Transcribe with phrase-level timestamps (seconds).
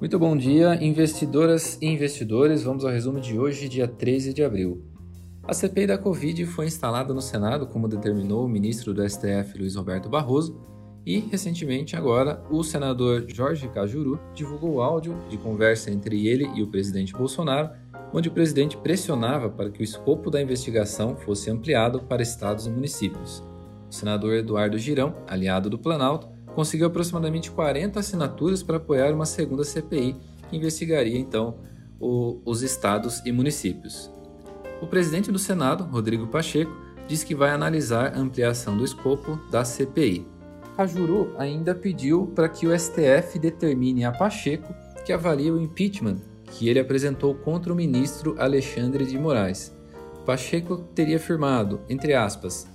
[0.00, 2.62] Muito bom dia, investidoras e investidores.
[2.62, 4.80] Vamos ao resumo de hoje, dia 13 de abril.
[5.42, 9.74] A CPI da Covid foi instalada no Senado, como determinou o ministro do STF, Luiz
[9.74, 10.56] Roberto Barroso,
[11.04, 16.68] e recentemente agora o senador Jorge Cajuru divulgou áudio de conversa entre ele e o
[16.68, 17.70] presidente Bolsonaro,
[18.14, 22.70] onde o presidente pressionava para que o escopo da investigação fosse ampliado para estados e
[22.70, 23.42] municípios.
[23.90, 29.62] O senador Eduardo Girão, aliado do Planalto, conseguiu aproximadamente 40 assinaturas para apoiar uma segunda
[29.62, 30.16] CPI
[30.50, 31.54] que investigaria então
[32.00, 34.10] o, os estados e municípios.
[34.82, 36.76] O presidente do Senado, Rodrigo Pacheco,
[37.06, 40.26] diz que vai analisar a ampliação do escopo da CPI.
[40.76, 46.18] Cajuru ainda pediu para que o STF determine a Pacheco que avalie o impeachment
[46.50, 49.72] que ele apresentou contra o ministro Alexandre de Moraes.
[50.26, 52.66] Pacheco teria afirmado, entre aspas,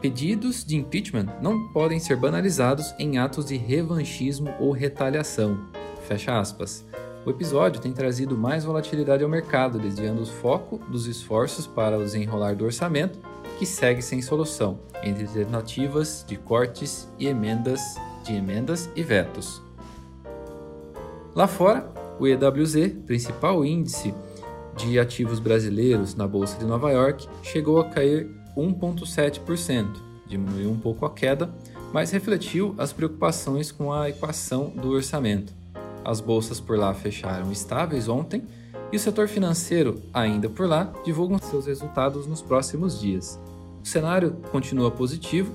[0.00, 5.60] Pedidos de impeachment não podem ser banalizados em atos de revanchismo ou retaliação.
[6.08, 6.86] Fecha aspas.
[7.26, 12.02] O episódio tem trazido mais volatilidade ao mercado, desviando o foco dos esforços para o
[12.02, 13.18] desenrolar do orçamento,
[13.58, 17.80] que segue sem solução, entre tentativas de cortes e emendas
[18.24, 19.62] de emendas e vetos.
[21.34, 24.14] Lá fora, o EWZ, principal índice
[24.76, 29.86] de ativos brasileiros na Bolsa de Nova York, chegou a cair 1,7%,
[30.26, 31.50] diminuiu um pouco a queda,
[31.92, 35.52] mas refletiu as preocupações com a equação do orçamento.
[36.04, 38.42] As bolsas por lá fecharam estáveis ontem
[38.92, 43.38] e o setor financeiro, ainda por lá, divulgam seus resultados nos próximos dias.
[43.82, 45.52] O cenário continua positivo,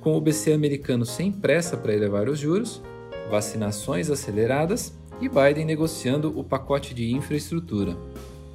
[0.00, 2.80] com o BC americano sem pressa para elevar os juros,
[3.30, 7.96] vacinações aceleradas e Biden negociando o pacote de infraestrutura.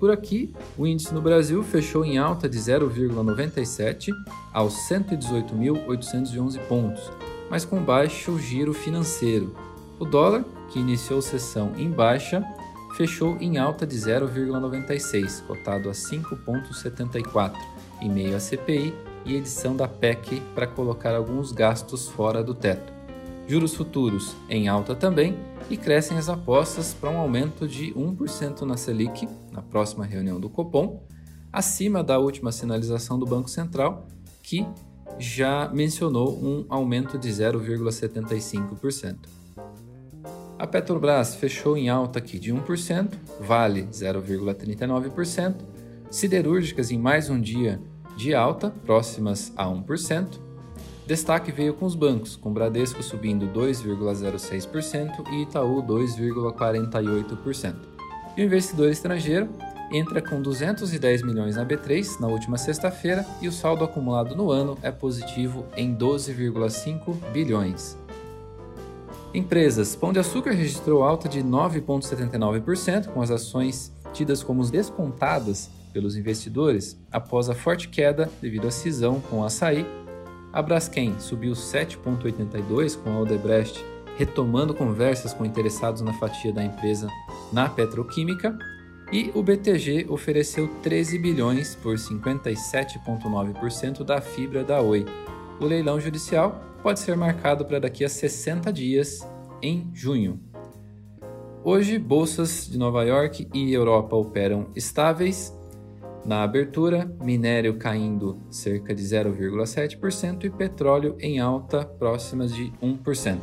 [0.00, 4.10] Por aqui, o índice no Brasil fechou em alta de 0,97
[4.50, 7.12] aos 118.811 pontos,
[7.50, 9.54] mas com baixo giro financeiro.
[9.98, 12.42] O dólar, que iniciou sessão em baixa,
[12.96, 17.52] fechou em alta de 0,96, cotado a 5,74,
[18.00, 18.94] em meio à CPI
[19.26, 22.99] e edição da PEC para colocar alguns gastos fora do teto.
[23.50, 25.36] Juros futuros em alta também
[25.68, 30.48] e crescem as apostas para um aumento de 1% na Selic na próxima reunião do
[30.48, 31.04] Copom,
[31.52, 34.06] acima da última sinalização do Banco Central,
[34.40, 34.64] que
[35.18, 39.16] já mencionou um aumento de 0,75%.
[40.56, 45.56] A Petrobras fechou em alta aqui de 1%, Vale 0,39%,
[46.08, 47.82] siderúrgicas em mais um dia
[48.16, 50.49] de alta, próximas a 1%,
[51.10, 57.74] Destaque veio com os bancos, com Bradesco subindo 2,06% e Itaú 2,48%.
[58.36, 59.48] E o investidor estrangeiro
[59.92, 64.78] entra com 210 milhões na B3 na última sexta-feira e o saldo acumulado no ano
[64.82, 67.98] é positivo em 12,5 bilhões.
[69.34, 76.16] Empresas: Pão de Açúcar registrou alta de 9,79%, com as ações tidas como descontadas pelos
[76.16, 79.84] investidores após a forte queda devido à cisão com o açaí
[80.52, 83.84] a Braskem subiu 7,82 com a Odebrecht,
[84.16, 87.08] retomando conversas com interessados na fatia da empresa
[87.52, 88.58] na petroquímica,
[89.12, 95.04] e o BTG ofereceu 13 bilhões por 57,9% da fibra da Oi.
[95.60, 99.26] O leilão judicial pode ser marcado para daqui a 60 dias,
[99.60, 100.40] em junho.
[101.62, 105.52] Hoje, bolsas de Nova York e Europa operam estáveis
[106.30, 113.40] na abertura, minério caindo cerca de 0,7% e petróleo em alta próximas de 1%.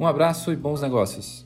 [0.00, 1.44] Um abraço e bons negócios!